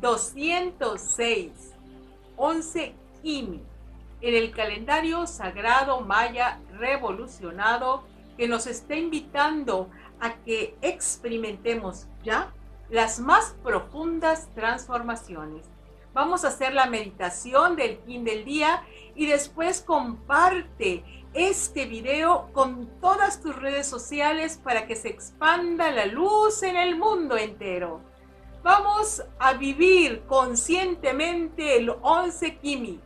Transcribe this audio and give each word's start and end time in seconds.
206, 0.00 1.50
11 2.36 2.94
Kimi, 3.22 3.62
en 4.20 4.34
el 4.34 4.50
calendario 4.50 5.26
sagrado 5.26 6.00
maya 6.00 6.60
revolucionado 6.78 8.04
que 8.36 8.48
nos 8.48 8.66
está 8.66 8.94
invitando 8.94 9.88
a 10.20 10.34
que 10.34 10.76
experimentemos 10.82 12.06
ya 12.22 12.52
las 12.90 13.20
más 13.20 13.54
profundas 13.62 14.48
transformaciones. 14.54 15.66
Vamos 16.14 16.44
a 16.44 16.48
hacer 16.48 16.72
la 16.72 16.86
meditación 16.86 17.76
del 17.76 17.98
fin 17.98 18.24
del 18.24 18.44
día 18.44 18.82
y 19.14 19.26
después 19.26 19.82
comparte 19.82 21.04
este 21.34 21.86
video 21.86 22.48
con 22.52 22.88
todas 23.00 23.42
tus 23.42 23.54
redes 23.54 23.86
sociales 23.86 24.58
para 24.62 24.86
que 24.86 24.96
se 24.96 25.08
expanda 25.08 25.90
la 25.90 26.06
luz 26.06 26.62
en 26.62 26.76
el 26.76 26.96
mundo 26.96 27.36
entero. 27.36 28.07
Vamos 28.62 29.22
a 29.38 29.54
vivir 29.54 30.22
conscientemente 30.26 31.76
el 31.76 31.90
11 32.02 32.56
Kimi, 32.58 33.00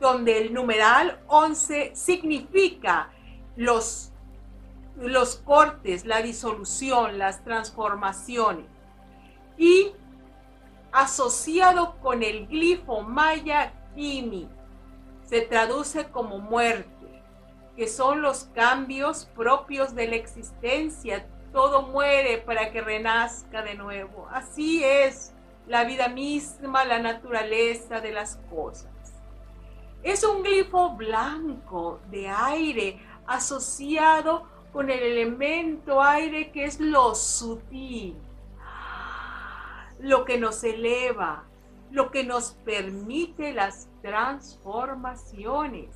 donde 0.00 0.38
el 0.38 0.54
numeral 0.54 1.20
11 1.28 1.92
significa 1.94 3.10
los, 3.56 4.12
los 4.96 5.36
cortes, 5.36 6.04
la 6.04 6.22
disolución, 6.22 7.18
las 7.18 7.44
transformaciones. 7.44 8.66
Y 9.56 9.92
asociado 10.92 11.96
con 12.00 12.22
el 12.22 12.46
glifo 12.46 13.02
maya 13.02 13.72
Kimi, 13.94 14.48
se 15.26 15.42
traduce 15.42 16.10
como 16.10 16.38
muerte, 16.38 17.22
que 17.76 17.88
son 17.88 18.22
los 18.22 18.44
cambios 18.54 19.26
propios 19.34 19.94
de 19.94 20.08
la 20.08 20.16
existencia. 20.16 21.26
Todo 21.54 21.82
muere 21.82 22.38
para 22.38 22.72
que 22.72 22.80
renazca 22.80 23.62
de 23.62 23.76
nuevo. 23.76 24.28
Así 24.32 24.82
es 24.82 25.32
la 25.68 25.84
vida 25.84 26.08
misma, 26.08 26.84
la 26.84 26.98
naturaleza 26.98 28.00
de 28.00 28.10
las 28.10 28.40
cosas. 28.50 28.90
Es 30.02 30.24
un 30.24 30.42
glifo 30.42 30.96
blanco 30.96 32.00
de 32.10 32.28
aire 32.28 32.98
asociado 33.28 34.48
con 34.72 34.90
el 34.90 34.98
elemento 34.98 36.02
aire 36.02 36.50
que 36.50 36.64
es 36.64 36.80
lo 36.80 37.14
sutil, 37.14 38.16
lo 40.00 40.24
que 40.24 40.38
nos 40.38 40.64
eleva, 40.64 41.44
lo 41.92 42.10
que 42.10 42.24
nos 42.24 42.54
permite 42.64 43.52
las 43.52 43.86
transformaciones. 44.02 45.90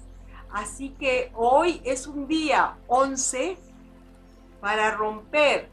Así 0.53 0.91
que 0.91 1.33
hoy 1.34 1.83
es 1.84 2.06
un 2.06 2.29
día 2.29 2.77
11 2.86 3.59
para 4.61 4.91
romper 4.92 5.69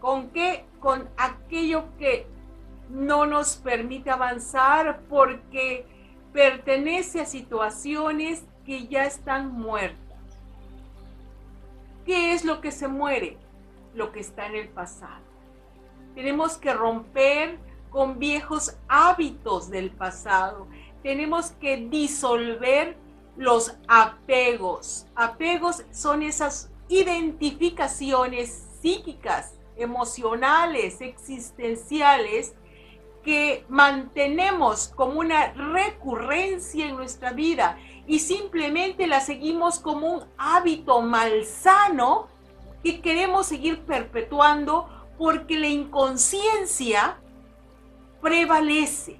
con 0.00 0.30
qué? 0.30 0.64
Con 0.80 1.08
aquello 1.16 1.84
que 1.98 2.26
no 2.90 3.26
nos 3.26 3.56
permite 3.56 4.10
avanzar 4.10 5.00
porque 5.08 5.84
pertenece 6.32 7.20
a 7.20 7.26
situaciones 7.26 8.44
que 8.64 8.86
ya 8.86 9.04
están 9.04 9.50
muertas. 9.52 9.96
¿Qué 12.04 12.32
es 12.32 12.44
lo 12.44 12.60
que 12.60 12.70
se 12.70 12.88
muere? 12.88 13.36
Lo 13.94 14.12
que 14.12 14.20
está 14.20 14.46
en 14.46 14.54
el 14.54 14.68
pasado. 14.68 15.24
Tenemos 16.14 16.56
que 16.56 16.72
romper 16.72 17.58
con 17.90 18.18
viejos 18.18 18.76
hábitos 18.88 19.70
del 19.70 19.90
pasado. 19.90 20.68
Tenemos 21.02 21.50
que 21.52 21.76
disolver 21.88 22.96
los 23.36 23.76
apegos. 23.88 25.06
Apegos 25.14 25.84
son 25.90 26.22
esas 26.22 26.70
identificaciones 26.88 28.64
psíquicas, 28.80 29.54
emocionales, 29.76 31.00
existenciales 31.00 32.54
que 33.24 33.64
mantenemos 33.68 34.88
como 34.94 35.18
una 35.18 35.52
recurrencia 35.52 36.86
en 36.86 36.96
nuestra 36.96 37.32
vida 37.32 37.76
y 38.06 38.20
simplemente 38.20 39.08
la 39.08 39.20
seguimos 39.20 39.80
como 39.80 40.12
un 40.12 40.24
hábito 40.38 41.02
malsano 41.02 42.28
que 42.84 43.00
queremos 43.00 43.46
seguir 43.46 43.80
perpetuando 43.80 44.88
porque 45.18 45.58
la 45.58 45.66
inconsciencia 45.66 47.18
prevalece. 48.22 49.18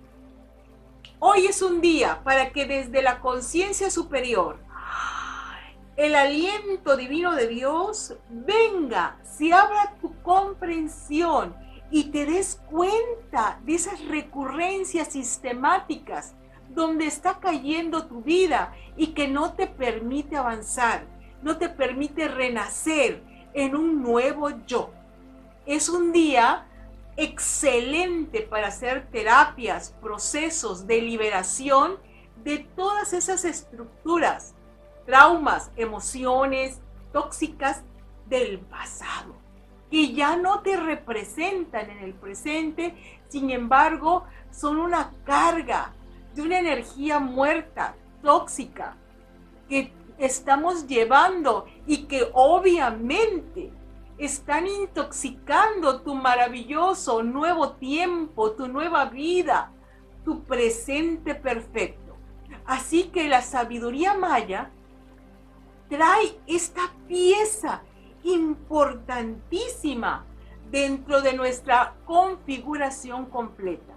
Hoy 1.18 1.46
es 1.46 1.60
un 1.62 1.80
día 1.80 2.20
para 2.22 2.50
que 2.50 2.66
desde 2.66 3.02
la 3.02 3.20
conciencia 3.20 3.90
superior 3.90 4.60
el 5.96 6.14
aliento 6.14 6.96
divino 6.96 7.34
de 7.34 7.48
Dios 7.48 8.14
venga, 8.28 9.18
se 9.24 9.52
abra 9.52 9.94
tu 10.00 10.14
comprensión 10.22 11.54
y 11.90 12.04
te 12.10 12.26
des 12.26 12.60
cuenta 12.70 13.60
de 13.64 13.74
esas 13.74 14.04
recurrencias 14.06 15.08
sistemáticas 15.08 16.34
donde 16.68 17.06
está 17.06 17.38
cayendo 17.40 18.06
tu 18.06 18.22
vida 18.22 18.74
y 18.96 19.08
que 19.08 19.28
no 19.28 19.54
te 19.54 19.66
permite 19.66 20.36
avanzar, 20.36 21.06
no 21.42 21.56
te 21.56 21.68
permite 21.68 22.28
renacer 22.28 23.22
en 23.54 23.74
un 23.74 24.02
nuevo 24.02 24.50
yo. 24.66 24.90
Es 25.64 25.88
un 25.88 26.12
día 26.12 26.66
excelente 27.16 28.42
para 28.42 28.68
hacer 28.68 29.06
terapias, 29.10 29.94
procesos 30.02 30.86
de 30.86 31.00
liberación 31.00 31.96
de 32.44 32.58
todas 32.58 33.14
esas 33.14 33.46
estructuras, 33.46 34.54
traumas, 35.06 35.70
emociones 35.76 36.80
tóxicas 37.12 37.82
del 38.28 38.58
pasado 38.58 39.46
que 39.90 40.12
ya 40.12 40.36
no 40.36 40.60
te 40.60 40.76
representan 40.76 41.90
en 41.90 41.98
el 41.98 42.14
presente, 42.14 42.94
sin 43.28 43.50
embargo, 43.50 44.24
son 44.50 44.78
una 44.78 45.12
carga 45.24 45.92
de 46.34 46.42
una 46.42 46.58
energía 46.58 47.18
muerta, 47.18 47.94
tóxica, 48.22 48.96
que 49.68 49.92
estamos 50.18 50.86
llevando 50.86 51.66
y 51.86 52.04
que 52.04 52.28
obviamente 52.32 53.70
están 54.18 54.66
intoxicando 54.66 56.00
tu 56.00 56.14
maravilloso 56.14 57.22
nuevo 57.22 57.72
tiempo, 57.72 58.52
tu 58.52 58.66
nueva 58.66 59.04
vida, 59.06 59.72
tu 60.24 60.42
presente 60.42 61.34
perfecto. 61.34 62.16
Así 62.64 63.04
que 63.04 63.28
la 63.28 63.42
sabiduría 63.42 64.14
maya 64.14 64.70
trae 65.88 66.38
esta 66.46 66.92
pieza 67.08 67.82
importantísima 68.22 70.24
dentro 70.70 71.22
de 71.22 71.34
nuestra 71.34 71.94
configuración 72.04 73.26
completa. 73.26 73.94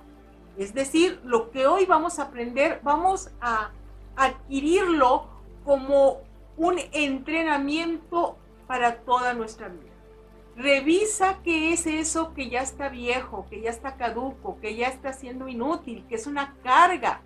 Es 0.57 0.73
decir, 0.73 1.21
lo 1.23 1.51
que 1.51 1.67
hoy 1.67 1.85
vamos 1.85 2.19
a 2.19 2.23
aprender, 2.23 2.79
vamos 2.83 3.31
a 3.41 3.71
adquirirlo 4.15 5.27
como 5.63 6.21
un 6.57 6.79
entrenamiento 6.91 8.37
para 8.67 8.97
toda 8.97 9.33
nuestra 9.33 9.69
vida. 9.69 9.83
Revisa 10.57 11.39
qué 11.41 11.71
es 11.71 11.87
eso 11.87 12.33
que 12.33 12.49
ya 12.49 12.61
está 12.61 12.89
viejo, 12.89 13.45
que 13.49 13.61
ya 13.61 13.69
está 13.69 13.95
caduco, 13.95 14.59
que 14.59 14.75
ya 14.75 14.87
está 14.87 15.13
siendo 15.13 15.47
inútil, 15.47 16.05
que 16.09 16.15
es 16.15 16.27
una 16.27 16.55
carga. 16.61 17.21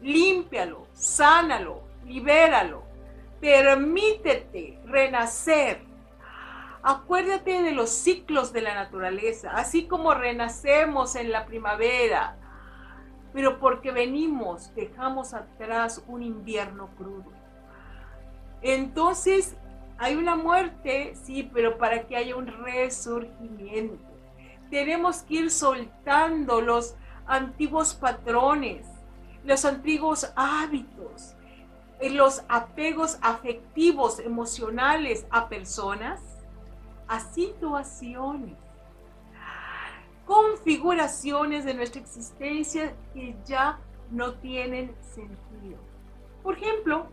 Límpialo, 0.00 0.86
sánalo, 0.92 1.82
libéralo, 2.06 2.83
Permítete 3.44 4.78
renacer. 4.86 5.82
Acuérdate 6.82 7.60
de 7.60 7.72
los 7.72 7.90
ciclos 7.90 8.54
de 8.54 8.62
la 8.62 8.74
naturaleza, 8.74 9.50
así 9.50 9.86
como 9.86 10.14
renacemos 10.14 11.14
en 11.14 11.30
la 11.30 11.44
primavera, 11.44 12.38
pero 13.34 13.60
porque 13.60 13.92
venimos, 13.92 14.74
dejamos 14.74 15.34
atrás 15.34 16.02
un 16.08 16.22
invierno 16.22 16.88
crudo. 16.96 17.30
Entonces, 18.62 19.58
hay 19.98 20.16
una 20.16 20.36
muerte, 20.36 21.12
sí, 21.14 21.50
pero 21.52 21.76
para 21.76 22.06
que 22.06 22.16
haya 22.16 22.36
un 22.36 22.46
resurgimiento. 22.46 24.10
Tenemos 24.70 25.18
que 25.18 25.34
ir 25.34 25.50
soltando 25.50 26.62
los 26.62 26.96
antiguos 27.26 27.92
patrones, 27.92 28.86
los 29.44 29.66
antiguos 29.66 30.32
hábitos, 30.34 31.36
los 32.02 32.42
apegos 32.48 33.18
afectivos, 33.22 34.18
emocionales 34.18 35.26
a 35.30 35.48
personas, 35.48 36.20
a 37.08 37.20
situaciones, 37.20 38.56
configuraciones 40.26 41.64
de 41.64 41.74
nuestra 41.74 42.00
existencia 42.00 42.94
que 43.12 43.36
ya 43.44 43.78
no 44.10 44.34
tienen 44.34 44.94
sentido. 45.14 45.78
Por 46.42 46.56
ejemplo, 46.56 47.06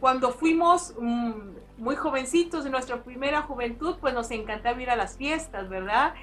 cuando 0.00 0.30
fuimos 0.30 0.94
mm, 0.98 1.32
muy 1.78 1.96
jovencitos 1.96 2.64
de 2.64 2.70
nuestra 2.70 3.02
primera 3.02 3.42
juventud, 3.42 3.96
pues 4.00 4.14
nos 4.14 4.30
encantaba 4.30 4.80
ir 4.80 4.90
a 4.90 4.96
las 4.96 5.16
fiestas, 5.16 5.68
¿verdad? 5.68 6.14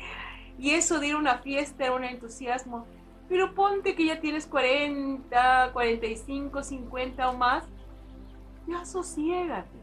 Y 0.58 0.72
eso 0.72 1.00
de 1.00 1.08
ir 1.08 1.16
a 1.16 1.18
una 1.18 1.38
fiesta 1.40 1.86
era 1.86 1.96
un 1.96 2.04
entusiasmo. 2.04 2.86
Pero 3.30 3.54
ponte 3.54 3.96
que 3.96 4.06
ya 4.06 4.20
tienes 4.20 4.46
40, 4.48 5.72
45, 5.74 6.64
50 6.64 7.30
o 7.30 7.38
más, 7.38 7.64
ya 8.68 8.86
sosiégate. 8.86 9.80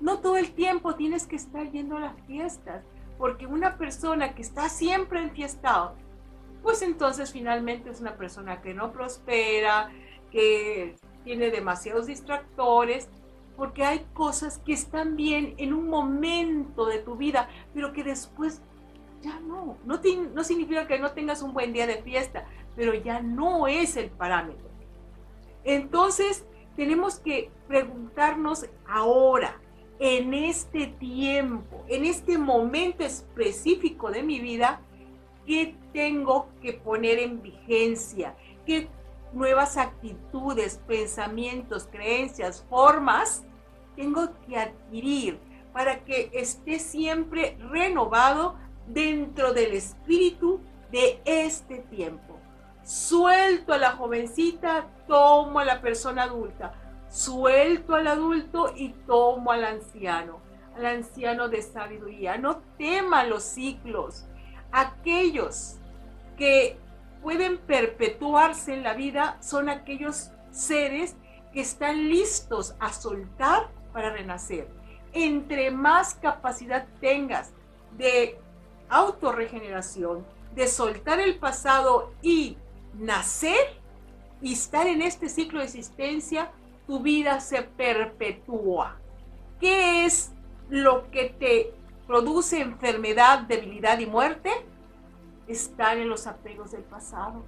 No 0.00 0.20
todo 0.20 0.36
el 0.36 0.52
tiempo 0.52 0.94
tienes 0.94 1.26
que 1.26 1.36
estar 1.36 1.70
yendo 1.70 1.96
a 1.96 2.00
las 2.00 2.20
fiestas, 2.26 2.84
porque 3.18 3.46
una 3.46 3.76
persona 3.76 4.34
que 4.34 4.42
está 4.42 4.68
siempre 4.68 5.22
enfiestado 5.22 5.94
pues 6.62 6.82
entonces 6.82 7.32
finalmente 7.32 7.90
es 7.90 8.00
una 8.00 8.16
persona 8.16 8.60
que 8.60 8.74
no 8.74 8.92
prospera, 8.92 9.90
que 10.30 10.96
tiene 11.24 11.50
demasiados 11.50 12.06
distractores, 12.06 13.08
porque 13.56 13.84
hay 13.84 14.06
cosas 14.14 14.58
que 14.58 14.72
están 14.72 15.16
bien 15.16 15.54
en 15.58 15.74
un 15.74 15.88
momento 15.88 16.86
de 16.86 16.98
tu 16.98 17.16
vida, 17.16 17.48
pero 17.74 17.92
que 17.92 18.04
después 18.04 18.62
ya 19.20 19.38
no. 19.40 19.76
No, 19.84 20.00
no 20.34 20.44
significa 20.44 20.86
que 20.86 20.98
no 20.98 21.12
tengas 21.12 21.42
un 21.42 21.52
buen 21.52 21.72
día 21.72 21.86
de 21.86 22.02
fiesta, 22.02 22.46
pero 22.76 22.94
ya 22.94 23.20
no 23.20 23.66
es 23.66 23.96
el 23.96 24.10
parámetro. 24.10 24.68
Entonces, 25.64 26.44
tenemos 26.76 27.18
que 27.18 27.50
preguntarnos 27.68 28.66
ahora, 28.88 29.60
en 29.98 30.32
este 30.32 30.86
tiempo, 30.86 31.84
en 31.88 32.06
este 32.06 32.38
momento 32.38 33.04
específico 33.04 34.10
de 34.10 34.22
mi 34.22 34.40
vida, 34.40 34.80
¿qué 35.46 35.76
tengo 35.92 36.48
que 36.62 36.72
poner 36.72 37.18
en 37.18 37.42
vigencia? 37.42 38.34
¿Qué 38.64 38.88
nuevas 39.34 39.76
actitudes, 39.76 40.80
pensamientos, 40.86 41.86
creencias, 41.90 42.64
formas 42.68 43.44
tengo 43.96 44.30
que 44.46 44.56
adquirir 44.56 45.38
para 45.72 46.04
que 46.04 46.30
esté 46.32 46.78
siempre 46.78 47.56
renovado 47.70 48.56
dentro 48.92 49.52
del 49.52 49.72
espíritu 49.72 50.60
de 50.90 51.20
este 51.24 51.78
tiempo? 51.78 52.38
Suelto 52.82 53.72
a 53.72 53.78
la 53.78 53.92
jovencita, 53.92 54.88
tomo 55.06 55.60
a 55.60 55.64
la 55.64 55.80
persona 55.80 56.24
adulta. 56.24 56.72
Suelto 57.08 57.94
al 57.94 58.06
adulto 58.06 58.72
y 58.76 58.90
tomo 59.06 59.52
al 59.52 59.64
anciano, 59.64 60.40
al 60.76 60.86
anciano 60.86 61.48
de 61.48 61.62
sabiduría. 61.62 62.38
No 62.38 62.58
tema 62.78 63.24
los 63.24 63.42
ciclos. 63.42 64.26
Aquellos 64.72 65.76
que 66.36 66.78
pueden 67.22 67.58
perpetuarse 67.58 68.74
en 68.74 68.82
la 68.82 68.94
vida 68.94 69.36
son 69.40 69.68
aquellos 69.68 70.30
seres 70.50 71.16
que 71.52 71.60
están 71.60 72.08
listos 72.08 72.74
a 72.80 72.92
soltar 72.92 73.68
para 73.92 74.10
renacer. 74.10 74.68
Entre 75.12 75.70
más 75.70 76.14
capacidad 76.14 76.86
tengas 77.00 77.52
de 77.96 78.38
autorregeneración, 78.90 80.26
de 80.54 80.66
soltar 80.66 81.20
el 81.20 81.38
pasado 81.38 82.12
y 82.22 82.56
nacer 82.94 83.80
y 84.42 84.52
estar 84.52 84.86
en 84.86 85.02
este 85.02 85.28
ciclo 85.28 85.60
de 85.60 85.66
existencia, 85.66 86.50
tu 86.86 87.00
vida 87.00 87.40
se 87.40 87.62
perpetúa. 87.62 88.96
¿Qué 89.60 90.04
es 90.04 90.32
lo 90.68 91.10
que 91.10 91.34
te 91.38 91.72
produce 92.06 92.60
enfermedad, 92.60 93.40
debilidad 93.40 93.98
y 93.98 94.06
muerte? 94.06 94.50
Estar 95.46 95.98
en 95.98 96.08
los 96.08 96.26
apegos 96.26 96.72
del 96.72 96.82
pasado. 96.82 97.44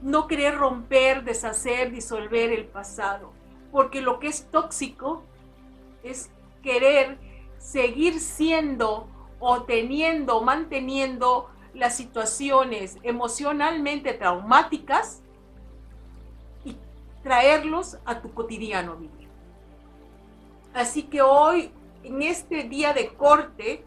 No 0.00 0.26
querer 0.26 0.56
romper, 0.56 1.24
deshacer, 1.24 1.90
disolver 1.90 2.52
el 2.52 2.66
pasado. 2.66 3.32
Porque 3.72 4.00
lo 4.00 4.20
que 4.20 4.28
es 4.28 4.46
tóxico 4.50 5.24
es 6.02 6.30
querer 6.62 7.18
seguir 7.58 8.20
siendo 8.20 9.08
o 9.40 9.62
teniendo, 9.62 10.40
manteniendo 10.40 11.50
las 11.74 11.96
situaciones 11.96 12.98
emocionalmente 13.02 14.14
traumáticas 14.14 15.22
y 16.64 16.76
traerlos 17.22 17.98
a 18.04 18.20
tu 18.20 18.32
cotidiano 18.32 18.96
vivir. 18.96 19.28
Así 20.72 21.04
que 21.04 21.22
hoy, 21.22 21.70
en 22.02 22.22
este 22.22 22.64
día 22.64 22.92
de 22.92 23.14
corte, 23.14 23.84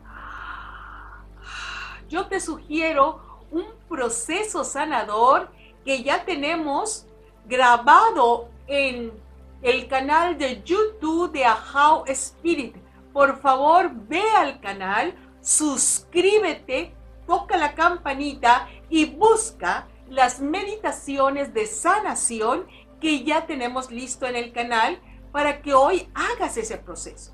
yo 2.09 2.27
te 2.27 2.39
sugiero 2.39 3.21
un 3.51 3.65
proceso 3.89 4.63
sanador 4.63 5.49
que 5.83 6.03
ya 6.03 6.25
tenemos 6.25 7.05
grabado 7.45 8.49
en 8.67 9.11
el 9.61 9.87
canal 9.87 10.37
de 10.37 10.61
YouTube 10.63 11.31
de 11.31 11.45
Ahau 11.45 12.03
Spirit. 12.07 12.75
Por 13.13 13.39
favor, 13.39 13.89
ve 13.93 14.23
al 14.37 14.59
canal, 14.59 15.15
suscríbete 15.47 16.93
toca 17.25 17.55
la 17.55 17.73
campanita 17.73 18.67
y 18.89 19.05
busca 19.05 19.87
las 20.09 20.41
meditaciones 20.41 21.53
de 21.53 21.67
sanación 21.67 22.67
que 22.99 23.23
ya 23.23 23.45
tenemos 23.45 23.89
listo 23.89 24.25
en 24.25 24.35
el 24.35 24.51
canal 24.51 24.99
para 25.31 25.61
que 25.61 25.73
hoy 25.73 26.09
hagas 26.13 26.57
ese 26.57 26.77
proceso. 26.77 27.31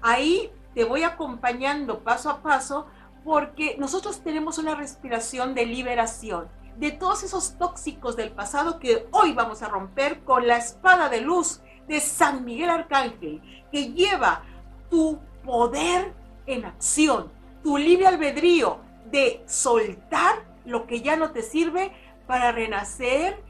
Ahí 0.00 0.52
te 0.76 0.84
voy 0.84 1.02
acompañando 1.02 2.04
paso 2.04 2.30
a 2.30 2.40
paso 2.40 2.86
porque 3.24 3.74
nosotros 3.80 4.20
tenemos 4.20 4.58
una 4.58 4.76
respiración 4.76 5.52
de 5.56 5.66
liberación 5.66 6.48
de 6.76 6.92
todos 6.92 7.24
esos 7.24 7.58
tóxicos 7.58 8.14
del 8.14 8.30
pasado 8.30 8.78
que 8.78 9.08
hoy 9.10 9.32
vamos 9.32 9.62
a 9.62 9.68
romper 9.68 10.22
con 10.22 10.46
la 10.46 10.58
espada 10.58 11.08
de 11.08 11.20
luz 11.20 11.62
de 11.88 11.98
San 11.98 12.44
Miguel 12.44 12.70
Arcángel 12.70 13.42
que 13.72 13.92
lleva 13.92 14.44
tu 14.88 15.18
poder 15.44 16.14
en 16.46 16.64
acción, 16.64 17.32
tu 17.66 17.78
libre 17.78 18.06
albedrío, 18.06 18.78
de 19.10 19.42
soltar 19.46 20.36
lo 20.64 20.86
que 20.86 21.00
ya 21.00 21.16
no 21.16 21.32
te 21.32 21.42
sirve 21.42 21.90
para 22.28 22.52
renacer 22.52 23.42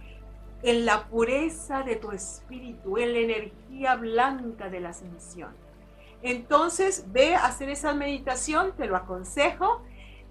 en 0.63 0.87
la 0.87 1.05
pureza 1.05 1.83
de 1.83 1.97
tu 1.97 2.13
espíritu, 2.13 2.97
en 2.97 3.13
la 3.13 3.19
energía 3.19 3.95
blanca 3.97 4.71
de 4.71 4.81
la 4.81 4.89
ascensión. 4.89 5.55
Entonces, 6.23 7.05
ve 7.13 7.35
a 7.35 7.45
hacer 7.45 7.69
esa 7.69 7.93
meditación, 7.93 8.73
te 8.75 8.87
lo 8.87 8.97
aconsejo, 8.97 9.83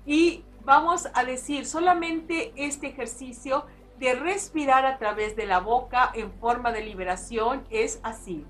y 0.03 0.43
vamos 0.63 1.07
a 1.13 1.23
decir 1.23 1.67
solamente 1.67 2.53
este 2.55 2.87
ejercicio 2.87 3.67
de 3.99 4.15
respirar 4.15 4.87
a 4.87 4.97
través 4.97 5.35
de 5.35 5.45
la 5.45 5.59
boca 5.59 6.09
en 6.15 6.33
forma 6.39 6.71
de 6.71 6.81
liberación 6.81 7.67
es 7.69 7.99
así. 8.01 8.47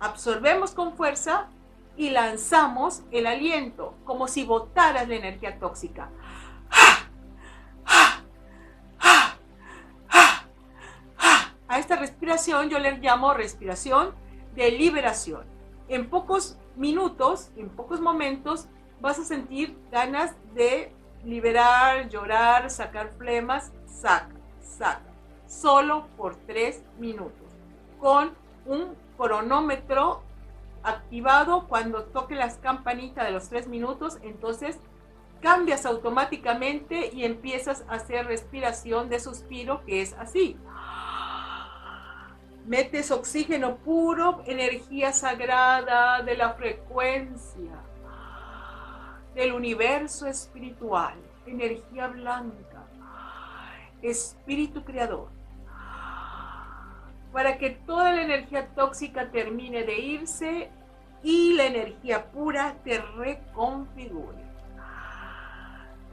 Absorbemos 0.00 0.72
con 0.72 0.98
fuerza 0.98 1.48
y 1.96 2.10
lanzamos 2.10 3.02
el 3.10 3.26
aliento 3.26 3.94
como 4.04 4.28
si 4.28 4.44
botaras 4.44 5.08
la 5.08 5.14
energía 5.14 5.58
tóxica. 5.58 6.10
A 11.68 11.78
esta 11.78 11.96
respiración 11.96 12.68
yo 12.68 12.78
le 12.78 12.98
llamo 12.98 13.34
respiración 13.34 14.14
de 14.54 14.70
liberación. 14.70 15.44
En 15.88 16.08
pocos 16.08 16.56
minutos, 16.76 17.50
en 17.56 17.68
pocos 17.68 18.00
momentos, 18.00 18.68
vas 19.00 19.18
a 19.18 19.24
sentir 19.24 19.76
ganas 19.90 20.34
de 20.54 20.92
liberar, 21.24 22.08
llorar, 22.08 22.70
sacar 22.70 23.12
flemas, 23.18 23.72
saca, 23.86 24.36
saca. 24.60 25.02
Solo 25.46 26.06
por 26.16 26.36
tres 26.36 26.82
minutos. 26.98 27.52
Con 27.98 28.32
un 28.64 28.94
cronómetro 29.16 30.22
activado 30.86 31.66
cuando 31.66 32.04
toque 32.04 32.34
las 32.34 32.58
campanitas 32.58 33.26
de 33.26 33.32
los 33.32 33.48
tres 33.48 33.66
minutos, 33.66 34.18
entonces 34.22 34.78
cambias 35.40 35.84
automáticamente 35.84 37.10
y 37.12 37.24
empiezas 37.24 37.84
a 37.88 37.94
hacer 37.94 38.26
respiración 38.26 39.08
de 39.08 39.20
suspiro, 39.20 39.84
que 39.84 40.00
es 40.00 40.14
así. 40.14 40.56
Metes 42.66 43.10
oxígeno 43.10 43.76
puro, 43.76 44.42
energía 44.46 45.12
sagrada 45.12 46.22
de 46.22 46.36
la 46.36 46.54
frecuencia 46.54 47.72
del 49.34 49.52
universo 49.52 50.26
espiritual, 50.26 51.14
energía 51.46 52.08
blanca, 52.08 52.86
espíritu 54.02 54.84
creador 54.84 55.35
para 57.36 57.58
que 57.58 57.68
toda 57.68 58.14
la 58.14 58.22
energía 58.22 58.68
tóxica 58.68 59.30
termine 59.30 59.84
de 59.84 59.98
irse 59.98 60.70
y 61.22 61.52
la 61.52 61.66
energía 61.66 62.32
pura 62.32 62.76
te 62.82 62.98
reconfigure. 62.98 64.38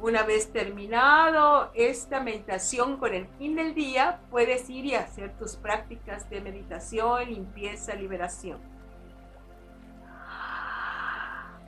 Una 0.02 0.24
vez 0.24 0.52
terminado 0.52 1.72
esta 1.76 2.20
meditación 2.20 2.98
con 2.98 3.14
el 3.14 3.26
fin 3.38 3.56
del 3.56 3.74
día, 3.74 4.20
puedes 4.30 4.70
ir 4.70 4.84
y 4.84 4.96
hacer 4.96 5.32
tus 5.38 5.56
prácticas 5.56 6.30
de 6.30 6.42
meditación, 6.42 7.30
limpieza, 7.30 7.96
liberación. 7.96 8.60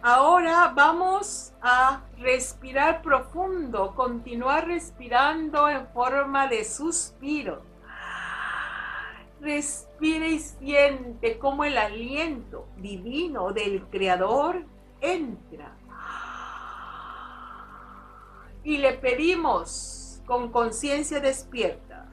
Ahora 0.02 0.74
vamos 0.76 1.54
a 1.62 2.02
respirar 2.18 3.02
profundo, 3.02 3.96
continuar 3.96 4.68
respirando 4.68 5.70
en 5.70 5.88
forma 5.94 6.48
de 6.48 6.66
suspiro 6.66 7.74
Respira 9.46 10.28
y 10.28 10.40
siente 10.40 11.38
cómo 11.38 11.66
el 11.66 11.78
aliento 11.78 12.68
divino 12.78 13.54
del 13.54 13.84
Creador 13.92 14.66
entra. 15.02 15.72
Y 18.64 18.80
le 18.80 18.94
pedimos 18.94 20.20
con 20.26 20.52
conciencia 20.52 21.20
despierta. 21.20 22.10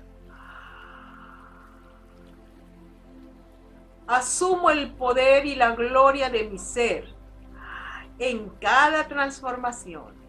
Asumo 4.07 4.69
el 4.69 4.93
poder 4.93 5.47
y 5.47 5.55
la 5.55 5.75
gloria 5.75 6.29
de 6.29 6.45
mi 6.51 6.59
ser 6.59 7.15
en 8.19 8.51
cada 8.61 9.09
transformación 9.09 10.22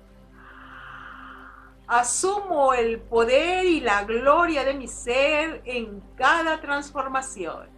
Asumo 1.93 2.73
el 2.73 2.99
poder 2.99 3.65
y 3.65 3.79
la 3.79 4.03
gloria 4.03 4.63
de 4.63 4.73
mi 4.73 4.87
ser 4.87 5.61
en 5.63 6.01
cada 6.15 6.59
transformación. 6.59 7.69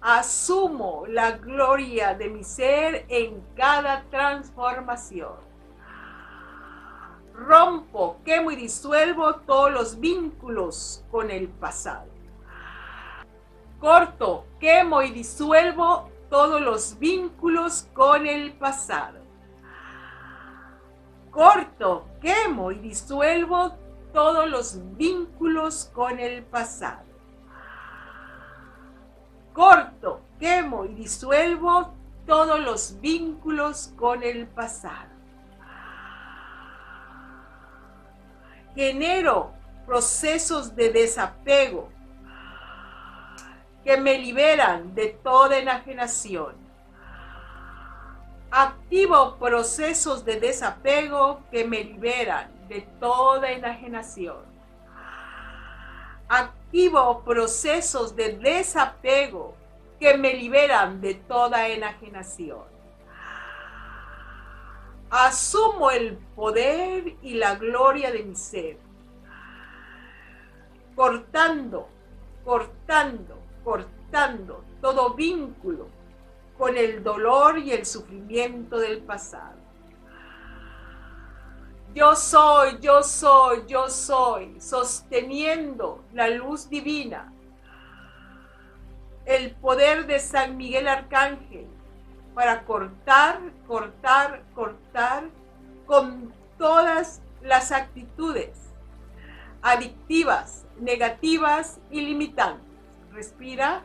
Asumo 0.00 1.02
la 1.08 1.32
gloria 1.32 2.14
de 2.14 2.28
mi 2.28 2.44
ser 2.44 3.06
en 3.08 3.42
cada 3.56 4.04
transformación. 4.04 5.34
Rompo, 7.34 8.18
quemo 8.24 8.52
y 8.52 8.54
disuelvo 8.54 9.34
todos 9.40 9.72
los 9.72 9.98
vínculos 9.98 11.04
con 11.10 11.32
el 11.32 11.48
pasado. 11.48 12.06
Corto, 13.80 14.46
quemo 14.60 15.02
y 15.02 15.10
disuelvo 15.10 16.08
todos 16.30 16.60
los 16.60 17.00
vínculos 17.00 17.88
con 17.94 18.28
el 18.28 18.52
pasado. 18.52 19.15
Corto, 21.36 22.08
quemo 22.20 22.72
y 22.72 22.78
disuelvo 22.78 23.76
todos 24.12 24.48
los 24.48 24.80
vínculos 24.96 25.90
con 25.94 26.18
el 26.18 26.42
pasado 26.42 27.06
corto, 29.56 30.20
quemo 30.38 30.84
y 30.84 30.88
disuelvo 30.88 31.94
todos 32.26 32.60
los 32.60 33.00
vínculos 33.00 33.90
con 33.96 34.22
el 34.22 34.46
pasado. 34.46 35.16
Genero 38.74 39.54
procesos 39.86 40.76
de 40.76 40.92
desapego 40.92 41.88
que 43.82 43.96
me 43.96 44.18
liberan 44.18 44.94
de 44.94 45.18
toda 45.24 45.56
enajenación. 45.56 46.65
Activo 48.58 49.36
procesos 49.36 50.24
de 50.24 50.40
desapego 50.40 51.40
que 51.50 51.64
me 51.64 51.84
liberan 51.84 52.50
de 52.68 52.80
toda 52.98 53.52
enajenación 53.52 54.56
activo 56.28 57.22
procesos 57.24 58.16
de 58.16 58.36
desapego 58.36 59.54
que 59.98 60.16
me 60.16 60.34
liberan 60.34 61.00
de 61.00 61.14
toda 61.14 61.68
enajenación. 61.68 62.64
Asumo 65.08 65.90
el 65.90 66.18
poder 66.34 67.16
y 67.22 67.34
la 67.34 67.54
gloria 67.54 68.10
de 68.10 68.24
mi 68.24 68.34
ser, 68.34 68.76
cortando, 70.96 71.88
cortando, 72.44 73.38
cortando 73.64 74.64
todo 74.80 75.14
vínculo 75.14 75.88
con 76.58 76.76
el 76.76 77.02
dolor 77.02 77.58
y 77.58 77.72
el 77.72 77.84
sufrimiento 77.84 78.78
del 78.78 78.98
pasado. 79.02 79.56
Yo 81.94 82.14
soy, 82.14 82.78
yo 82.80 83.02
soy, 83.02 83.64
yo 83.66 83.88
soy, 83.88 84.60
sosteniendo 84.60 86.04
la 86.12 86.28
luz 86.28 86.68
divina, 86.68 87.32
el 89.24 89.52
poder 89.52 90.06
de 90.06 90.18
San 90.18 90.56
Miguel 90.56 90.88
Arcángel 90.88 91.66
para 92.34 92.64
cortar, 92.64 93.40
cortar, 93.66 94.42
cortar 94.54 95.24
con 95.86 96.32
todas 96.58 97.22
las 97.42 97.72
actitudes 97.72 98.66
adictivas, 99.62 100.64
negativas 100.78 101.80
y 101.90 102.02
limitantes. 102.02 102.62
Respira. 103.12 103.82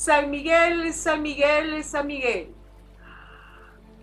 San 0.00 0.30
Miguel, 0.30 0.94
San 0.94 1.20
Miguel, 1.20 1.84
San 1.84 2.06
Miguel 2.06 2.54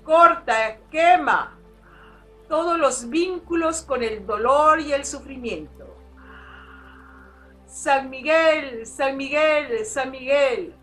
corta, 0.03 0.77
quema 0.91 1.57
todos 2.47 2.77
los 2.77 3.09
vínculos 3.09 3.81
con 3.81 4.03
el 4.03 4.23
dolor 4.23 4.79
y 4.79 4.93
el 4.93 5.05
sufrimiento. 5.05 5.87
San 7.65 8.11
Miguel, 8.11 8.85
San 8.85 9.17
Miguel, 9.17 9.83
San 9.87 10.11
Miguel, 10.11 10.75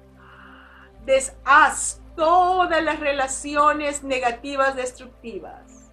deshaz 1.06 2.00
todas 2.16 2.83
las 2.83 2.99
relaciones 2.99 4.02
negativas 4.02 4.75
destructivas. 4.75 5.92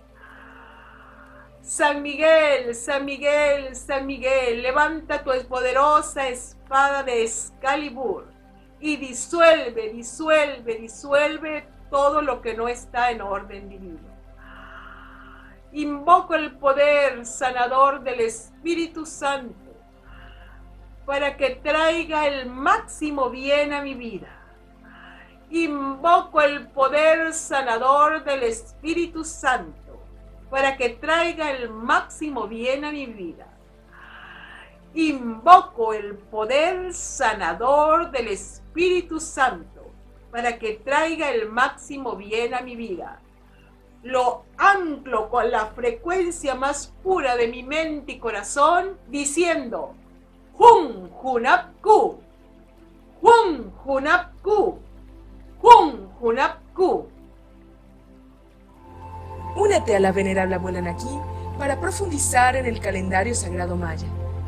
San 1.61 2.01
Miguel, 2.01 2.73
San 2.73 3.05
Miguel, 3.05 3.75
San 3.75 4.07
Miguel, 4.07 4.63
levanta 4.63 5.23
tu 5.23 5.29
poderosa 5.47 6.27
espada 6.27 7.03
de 7.03 7.21
Excalibur 7.21 8.30
y 8.81 8.97
disuelve, 8.97 9.89
disuelve, 9.93 10.75
disuelve 10.75 11.67
todo 11.91 12.21
lo 12.21 12.41
que 12.41 12.55
no 12.55 12.67
está 12.67 13.11
en 13.11 13.21
orden 13.21 13.69
divino. 13.69 14.11
Invoco 15.71 16.35
el 16.35 16.53
poder 16.57 17.25
sanador 17.25 18.01
del 18.01 18.21
Espíritu 18.21 19.05
Santo 19.05 19.55
para 21.05 21.37
que 21.37 21.51
traiga 21.51 22.27
el 22.27 22.49
máximo 22.49 23.29
bien 23.29 23.71
a 23.71 23.81
mi 23.81 23.93
vida. 23.93 24.27
Invoco 25.51 26.41
el 26.41 26.67
poder 26.69 27.33
sanador 27.33 28.23
del 28.23 28.43
Espíritu 28.43 29.23
Santo 29.23 30.01
para 30.49 30.75
que 30.75 30.89
traiga 30.89 31.51
el 31.51 31.69
máximo 31.69 32.47
bien 32.47 32.83
a 32.83 32.91
mi 32.91 33.05
vida. 33.05 33.47
Invoco 34.93 35.93
el 35.93 36.15
poder 36.15 36.93
sanador 36.93 38.11
del 38.11 38.27
Espíritu 38.27 39.21
Santo 39.21 39.89
para 40.31 40.59
que 40.59 40.81
traiga 40.83 41.29
el 41.29 41.49
máximo 41.49 42.15
bien 42.17 42.53
a 42.53 42.61
mi 42.61 42.75
vida. 42.75 43.21
Lo 44.03 44.43
anclo 44.57 45.29
con 45.29 45.49
la 45.49 45.67
frecuencia 45.67 46.55
más 46.55 46.93
pura 47.03 47.37
de 47.37 47.47
mi 47.47 47.63
mente 47.63 48.13
y 48.13 48.19
corazón, 48.19 48.97
diciendo, 49.07 49.93
Hun 50.57 51.09
Hunapku, 51.21 52.19
Hun 53.21 53.71
Hunapku, 53.85 54.79
Hun 55.61 56.09
Hunapku. 56.19 57.07
Únete 59.55 59.95
a 59.95 59.99
la 59.99 60.11
venerable 60.11 60.55
abuela 60.55 60.81
Naki 60.81 61.19
para 61.57 61.79
profundizar 61.79 62.55
en 62.55 62.65
el 62.65 62.79
calendario 62.79 63.35
sagrado 63.35 63.75
maya 63.75 64.07